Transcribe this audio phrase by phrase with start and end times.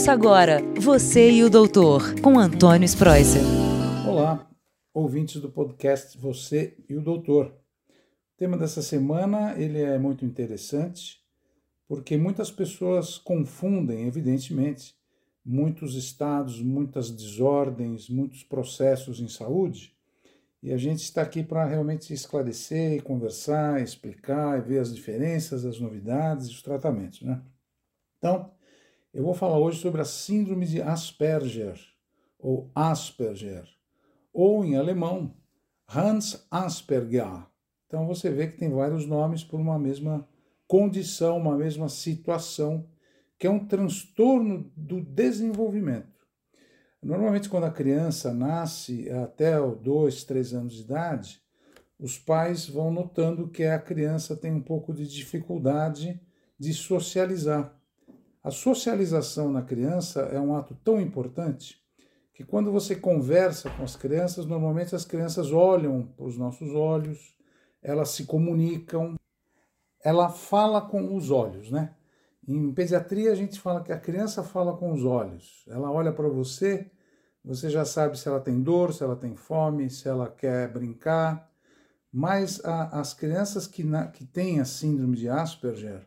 [0.00, 3.42] Ouça agora Você e o Doutor, com Antônio Spreuser.
[4.08, 4.50] Olá,
[4.94, 7.48] ouvintes do podcast Você e o Doutor.
[7.48, 11.20] O tema dessa semana ele é muito interessante
[11.86, 14.94] porque muitas pessoas confundem, evidentemente,
[15.44, 19.94] muitos estados, muitas desordens, muitos processos em saúde.
[20.62, 25.78] E a gente está aqui para realmente esclarecer, conversar, explicar e ver as diferenças, as
[25.78, 27.20] novidades os tratamentos.
[27.20, 27.42] Né?
[28.16, 28.50] Então,
[29.12, 31.78] eu vou falar hoje sobre a síndrome de Asperger,
[32.38, 33.64] ou Asperger,
[34.32, 35.34] ou em alemão,
[35.88, 37.46] Hans Asperger.
[37.86, 40.28] Então você vê que tem vários nomes por uma mesma
[40.66, 42.86] condição, uma mesma situação,
[43.36, 46.20] que é um transtorno do desenvolvimento.
[47.02, 51.42] Normalmente, quando a criança nasce até os dois, três anos de idade,
[51.98, 56.20] os pais vão notando que a criança tem um pouco de dificuldade
[56.58, 57.79] de socializar.
[58.42, 61.78] A socialização na criança é um ato tão importante
[62.32, 67.36] que quando você conversa com as crianças, normalmente as crianças olham para os nossos olhos,
[67.82, 69.14] elas se comunicam,
[70.02, 71.94] ela fala com os olhos, né?
[72.48, 75.62] Em pediatria a gente fala que a criança fala com os olhos.
[75.68, 76.90] Ela olha para você,
[77.44, 81.50] você já sabe se ela tem dor, se ela tem fome, se ela quer brincar.
[82.10, 86.06] Mas a, as crianças que, na, que têm a síndrome de Asperger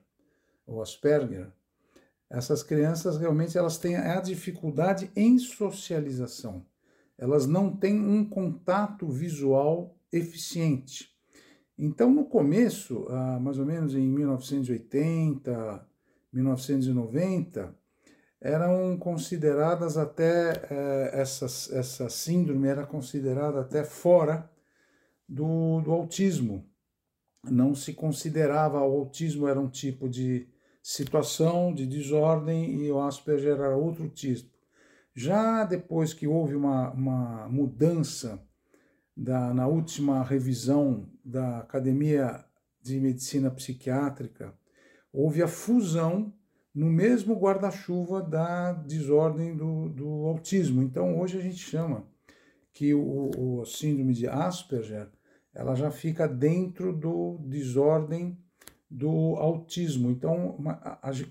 [0.65, 1.53] ou Asperger,
[2.33, 6.65] essas crianças realmente elas têm a dificuldade em socialização.
[7.15, 11.13] Elas não têm um contato visual eficiente.
[11.77, 13.05] Então, no começo,
[13.39, 15.87] mais ou menos em 1980,
[16.33, 17.75] 1990,
[18.41, 24.49] eram consideradas até, eh, essa, essa síndrome era considerada até fora
[25.29, 26.65] do, do autismo.
[27.43, 30.47] Não se considerava, o autismo era um tipo de
[30.83, 34.51] situação de desordem e o Asperger era outro tipo.
[35.15, 38.45] Já depois que houve uma, uma mudança
[39.15, 42.43] da, na última revisão da Academia
[42.81, 44.53] de Medicina Psiquiátrica,
[45.11, 46.33] houve a fusão
[46.75, 50.81] no mesmo guarda-chuva da desordem do, do, autismo.
[50.81, 52.05] Então, hoje a gente chama
[52.73, 55.07] que o, o síndrome de Asperger
[55.53, 58.42] ela já fica dentro do desordem
[58.93, 60.11] do autismo.
[60.11, 60.79] Então, uma,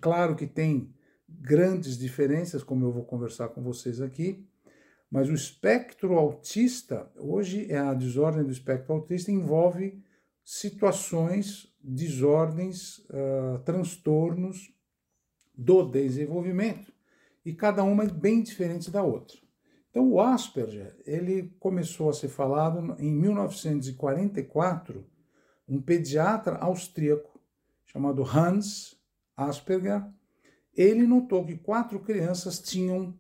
[0.01, 0.93] claro que tem
[1.29, 4.45] grandes diferenças, como eu vou conversar com vocês aqui,
[5.09, 10.03] mas o espectro autista, hoje é a desordem do espectro autista, envolve
[10.45, 14.75] situações, desordens, uh, transtornos
[15.55, 16.93] do desenvolvimento,
[17.45, 19.39] e cada uma é bem diferente da outra.
[19.91, 25.07] Então, o Asperger, ele começou a ser falado em 1944,
[25.69, 27.32] um pediatra austríaco
[27.93, 28.99] chamado Hans
[29.37, 30.03] Asperger,
[30.75, 33.19] ele notou que quatro crianças tinham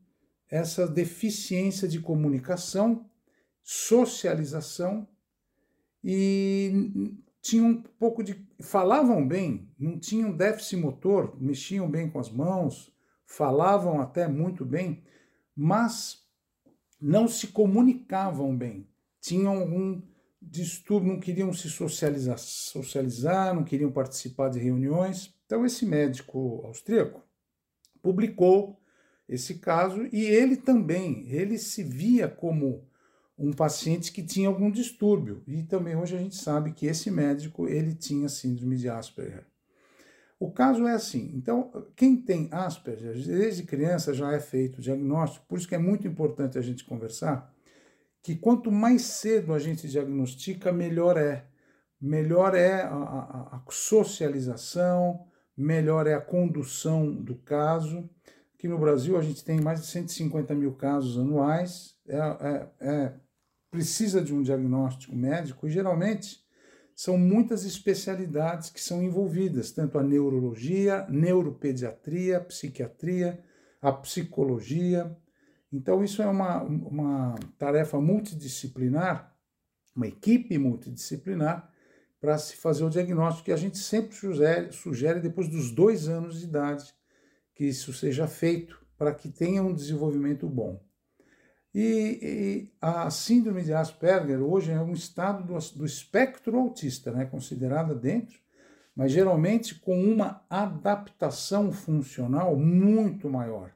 [0.51, 3.09] essa deficiência de comunicação,
[3.63, 5.07] socialização
[6.03, 12.31] e tinham um pouco de falavam bem, não tinham déficit motor, mexiam bem com as
[12.31, 12.93] mãos,
[13.27, 15.03] falavam até muito bem,
[15.55, 16.27] mas
[17.01, 18.89] não se comunicavam bem.
[19.21, 20.01] Tinham algum
[20.43, 25.35] distúrbio, não queriam se socializar, socializar, não queriam participar de reuniões.
[25.47, 27.23] Então, esse médico austríaco
[28.03, 28.81] publicou
[29.29, 32.87] esse caso e ele também, ele se via como
[33.39, 35.43] um paciente que tinha algum distúrbio.
[35.47, 39.47] E também hoje a gente sabe que esse médico, ele tinha síndrome de Asperger.
[40.39, 45.47] O caso é assim, então, quem tem Asperger, desde criança já é feito o diagnóstico,
[45.47, 47.53] por isso que é muito importante a gente conversar,
[48.23, 51.45] que quanto mais cedo a gente diagnostica, melhor é.
[52.01, 58.09] Melhor é a, a, a socialização, melhor é a condução do caso.
[58.55, 63.15] Aqui no Brasil a gente tem mais de 150 mil casos anuais, é, é, é,
[63.71, 66.43] precisa de um diagnóstico médico e geralmente
[66.95, 73.43] são muitas especialidades que são envolvidas, tanto a neurologia, neuropediatria, psiquiatria,
[73.81, 75.17] a psicologia,
[75.73, 79.35] então, isso é uma, uma tarefa multidisciplinar,
[79.97, 81.73] uma equipe multidisciplinar,
[82.21, 86.39] para se fazer o diagnóstico, que a gente sempre sugere, sugere depois dos dois anos
[86.39, 86.95] de idade
[87.55, 90.81] que isso seja feito, para que tenha um desenvolvimento bom.
[91.75, 97.25] E, e, a síndrome de Asperger hoje é um estado do, do espectro autista, né,
[97.25, 98.39] considerada dentro,
[98.95, 103.73] mas geralmente com uma adaptação funcional muito maior.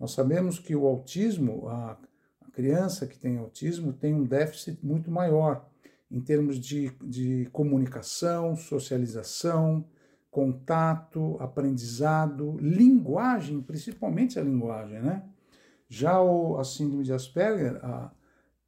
[0.00, 1.98] Nós sabemos que o autismo, a,
[2.52, 5.68] criança que tem autismo, tem um déficit muito maior
[6.10, 9.84] em termos de, de comunicação, socialização,
[10.30, 15.22] contato, aprendizado, linguagem, principalmente a linguagem, né?
[15.88, 18.10] Já o, a síndrome de Asperger a,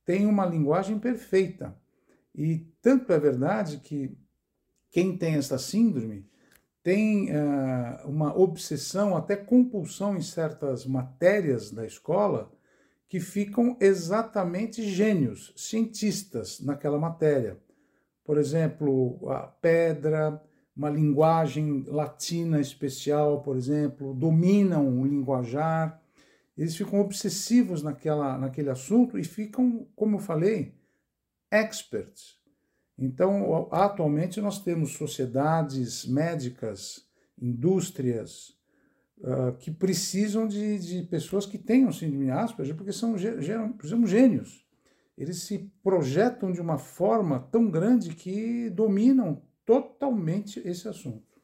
[0.04, 1.74] tem uma linguagem perfeita.
[2.34, 4.16] E tanto é verdade que
[4.90, 6.24] quem tem essa síndrome
[6.82, 12.50] tem uh, uma obsessão, até compulsão em certas matérias da escola,
[13.08, 17.58] que ficam exatamente gênios, cientistas naquela matéria.
[18.24, 20.42] Por exemplo, a pedra,
[20.74, 26.00] uma linguagem latina especial, por exemplo, dominam o linguajar,
[26.56, 30.74] eles ficam obsessivos naquela, naquele assunto e ficam, como eu falei,
[31.50, 32.41] experts.
[33.04, 37.04] Então, atualmente, nós temos sociedades médicas,
[37.36, 38.56] indústrias,
[39.18, 44.64] uh, que precisam de, de, pessoas que tenham síndrome de Asperger, porque são, são gênios.
[45.18, 51.42] Eles se projetam de uma forma tão grande que dominam totalmente esse assunto.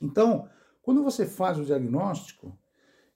[0.00, 0.48] Então,
[0.82, 2.58] quando você faz o diagnóstico,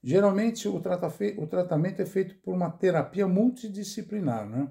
[0.01, 4.49] geralmente o, trata o tratamento é feito por uma terapia multidisciplinar.
[4.49, 4.71] Né?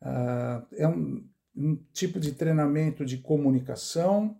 [0.00, 4.36] Uh, é um, um tipo de treinamento de comunicação,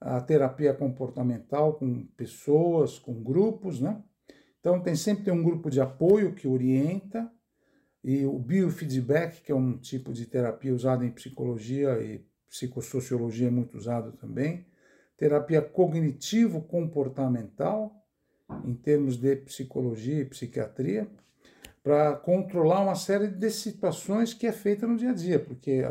[0.00, 4.02] a terapia comportamental com pessoas, com grupos, né?
[4.58, 7.30] Então tem sempre tem um grupo de apoio que orienta
[8.02, 13.50] e o biofeedback, que é um tipo de terapia usada em psicologia e psicossociologia é
[13.50, 14.66] muito usado também.
[15.16, 17.94] Terapia cognitivo-comportamental,
[18.64, 21.08] em termos de psicologia e psiquiatria,
[21.82, 25.82] para controlar uma série de situações que é feita no dia a dia, porque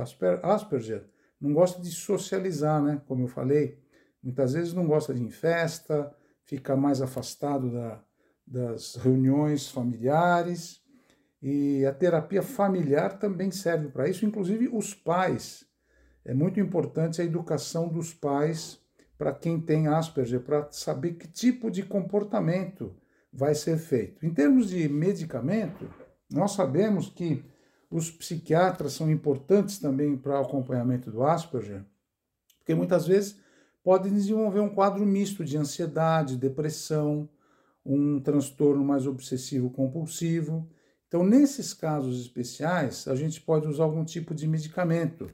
[0.42, 1.06] Asperger
[1.40, 3.02] não gosta de socializar, né?
[3.06, 3.80] Como eu falei,
[4.24, 6.16] muitas vezes não gosta de ir em festa,
[6.46, 8.02] fica mais afastado da,
[8.48, 10.82] das reuniões familiares.
[11.42, 15.70] E a terapia familiar também serve para isso, inclusive os pais
[16.24, 18.80] é muito importante a educação dos pais
[19.18, 22.96] para quem tem Asperger, para saber que tipo de comportamento
[23.32, 24.26] vai ser feito.
[24.26, 25.90] Em termos de medicamento,
[26.30, 27.44] nós sabemos que
[27.90, 31.84] os psiquiatras são importantes também para o acompanhamento do Asperger,
[32.60, 33.38] porque muitas vezes
[33.84, 37.28] podem desenvolver um quadro misto de ansiedade, depressão,
[37.86, 40.70] um transtorno mais obsessivo compulsivo.
[41.08, 45.30] Então, nesses casos especiais, a gente pode usar algum tipo de medicamento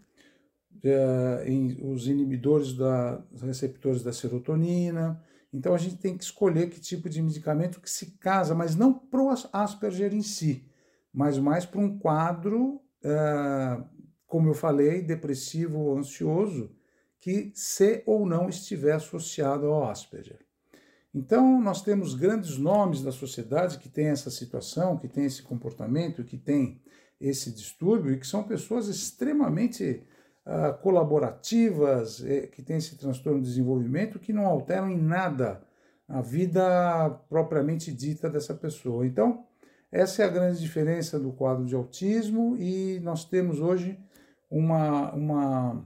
[0.83, 5.21] é, em, os inibidores da, receptores da serotonina.
[5.53, 8.93] Então a gente tem que escolher que tipo de medicamento que se casa, mas não
[8.93, 10.65] para o Asperger em si,
[11.13, 13.81] mas mais para um quadro, é,
[14.25, 16.75] como eu falei, depressivo ou ansioso,
[17.19, 20.45] que se ou não estiver associado ao Asperger.
[21.13, 26.23] Então, nós temos grandes nomes da sociedade que têm essa situação, que têm esse comportamento,
[26.23, 26.79] que têm
[27.19, 30.03] esse distúrbio e que são pessoas extremamente
[30.47, 35.61] uh, colaborativas, eh, que têm esse transtorno de desenvolvimento, que não alteram em nada
[36.07, 39.05] a vida propriamente dita dessa pessoa.
[39.05, 39.45] Então,
[39.91, 43.99] essa é a grande diferença do quadro de autismo e nós temos hoje
[44.49, 45.85] uma, uma,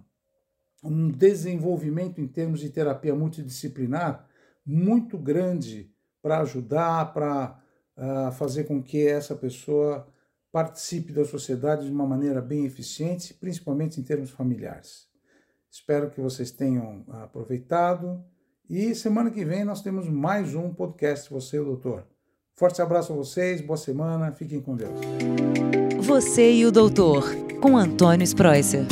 [0.83, 4.27] um desenvolvimento em termos de terapia multidisciplinar
[4.63, 5.91] muito grande
[6.21, 7.59] para ajudar, para
[7.97, 10.07] uh, fazer com que essa pessoa
[10.51, 15.07] participe da sociedade de uma maneira bem eficiente, principalmente em termos familiares.
[15.69, 18.23] Espero que vocês tenham aproveitado
[18.69, 22.05] e semana que vem nós temos mais um podcast Você o Doutor.
[22.55, 24.99] Forte abraço a vocês, boa semana, fiquem com Deus.
[26.01, 27.23] Você e o Doutor,
[27.61, 28.85] com Antônio Spreuser.